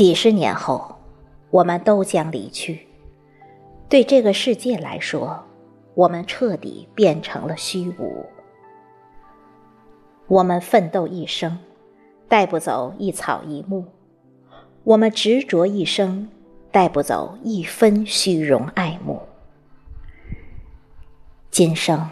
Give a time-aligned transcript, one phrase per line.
[0.00, 0.96] 几十年后，
[1.50, 2.86] 我们都将离去。
[3.86, 5.44] 对这个世界来说，
[5.92, 8.24] 我们彻底变成了虚无。
[10.26, 11.58] 我们奋斗一生，
[12.30, 13.82] 带不走一草一木；
[14.84, 16.30] 我们执着一生，
[16.72, 19.20] 带不走一分虚荣爱慕。
[21.50, 22.08] 今生，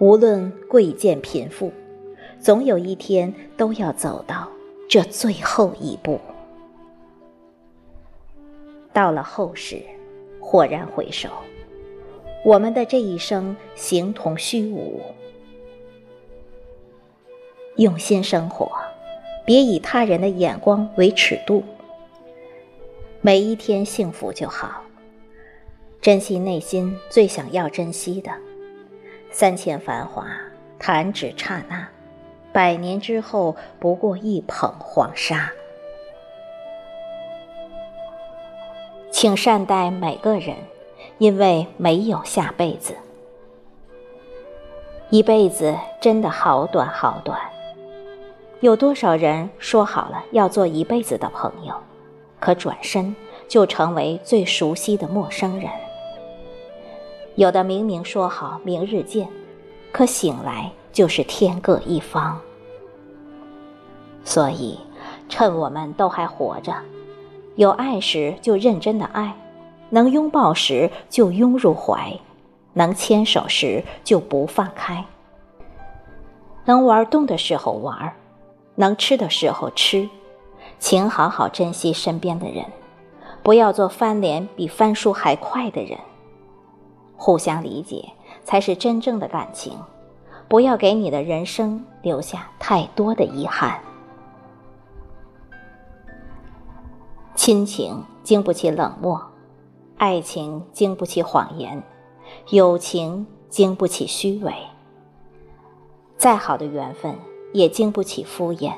[0.00, 1.72] 无论贵贱贫富，
[2.40, 4.48] 总有一天都要走到
[4.88, 6.20] 这最后一步。
[8.92, 9.80] 到了后世，
[10.40, 11.28] 豁然回首，
[12.44, 15.00] 我们的这一生形同虚无。
[17.76, 18.70] 用心生活，
[19.46, 21.62] 别以他人的眼光为尺度。
[23.20, 24.82] 每一天幸福就好，
[26.00, 28.30] 珍惜内心最想要珍惜的。
[29.30, 30.26] 三千繁华，
[30.78, 31.86] 弹指刹那；
[32.52, 35.50] 百年之后，不过一捧黄沙。
[39.20, 40.56] 请善待每个人，
[41.18, 42.94] 因为没有下辈子。
[45.10, 47.38] 一辈子真的好短好短。
[48.60, 51.74] 有多少人说好了要做一辈子的朋友，
[52.38, 53.14] 可转身
[53.46, 55.70] 就成为最熟悉的陌生人？
[57.34, 59.28] 有的明明说好明日见，
[59.92, 62.40] 可醒来就是天各一方。
[64.24, 64.80] 所以，
[65.28, 66.74] 趁我们都还活着，
[67.56, 69.34] 有爱时就认真的爱，
[69.90, 72.18] 能拥抱时就拥入怀，
[72.72, 75.04] 能牵手时就不放开，
[76.64, 78.14] 能玩动的时候玩，
[78.76, 80.08] 能吃的时候吃，
[80.78, 82.64] 请好好珍惜身边的人，
[83.42, 85.98] 不要做翻脸比翻书还快的人。
[87.16, 88.08] 互相理解
[88.44, 89.76] 才是真正的感情，
[90.48, 93.78] 不要给你的人生留下太多的遗憾。
[97.42, 99.18] 亲情经不起冷漠，
[99.96, 101.82] 爱情经不起谎言，
[102.50, 104.52] 友情经不起虚伪。
[106.18, 107.16] 再好的缘分
[107.54, 108.74] 也经不起敷衍，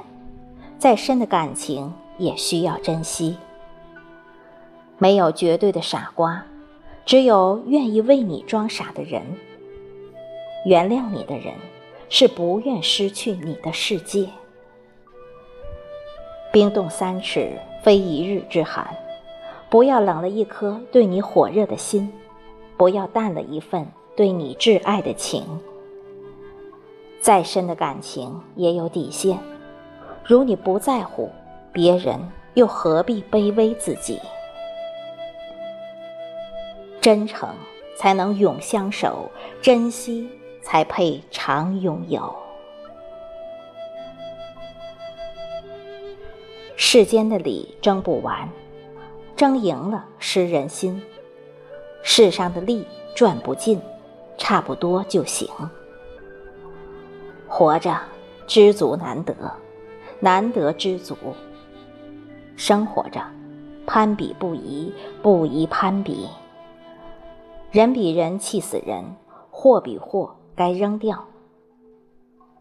[0.79, 3.37] 再深的感情也需要珍惜。
[4.97, 6.47] 没有绝对的傻瓜。
[7.05, 9.25] 只有愿意为你装傻的人，
[10.65, 11.53] 原谅你的人，
[12.09, 14.29] 是不愿失去你的世界。
[16.53, 18.87] 冰冻三尺，非一日之寒。
[19.69, 22.13] 不要冷了一颗对你火热的心，
[22.77, 25.45] 不要淡了一份对你挚爱的情。
[27.21, 29.39] 再深的感情也有底线，
[30.25, 31.31] 如你不在乎，
[31.73, 32.19] 别人
[32.55, 34.21] 又何必卑微自己？
[37.01, 37.49] 真诚
[37.97, 40.29] 才能永相守，珍惜
[40.61, 42.42] 才配常拥有。
[46.85, 48.49] 世间的理争不完，
[49.37, 51.01] 争赢了失人心；
[52.03, 52.85] 世上的利
[53.15, 53.81] 赚不尽，
[54.37, 55.49] 差不多就行。
[57.47, 57.97] 活着，
[58.49, 59.33] 知足难得，
[60.19, 61.17] 难得知足。
[62.57, 63.23] 生活着，
[63.87, 64.93] 攀比不宜，
[65.23, 66.29] 不宜攀比。
[67.71, 69.05] 人比人气死人，
[69.53, 71.27] 货比货该扔掉。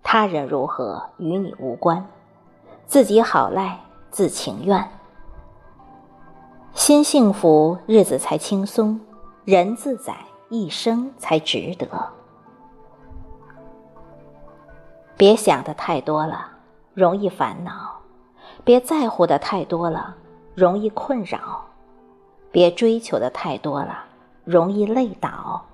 [0.04, 2.08] 他人如何与你无关，
[2.86, 3.80] 自己好赖
[4.12, 4.90] 自情愿。
[6.74, 9.00] 心幸福，日子才轻松；
[9.46, 10.16] 人自在，
[10.50, 11.88] 一生才值得。
[15.18, 16.52] 别想的太多了，
[16.94, 18.02] 容易烦恼；
[18.64, 20.16] 别在乎的太多了，
[20.54, 21.40] 容易困扰；
[22.52, 24.06] 别追求的太多了。
[24.44, 25.68] 容易累倒，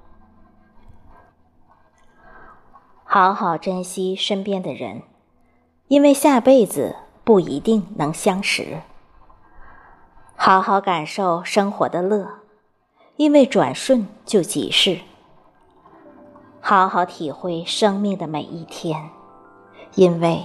[3.06, 5.04] 好好珍惜身边的人，
[5.88, 8.80] 因为下辈子不一定能相识。
[10.38, 12.26] 好好感受生活的乐，
[13.18, 15.02] 因为转瞬就即逝。
[16.62, 19.10] 好好体会生命的每一天，
[19.96, 20.42] 因为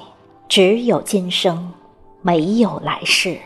[0.48, 1.72] 只有今生，
[2.20, 3.38] 没有来世。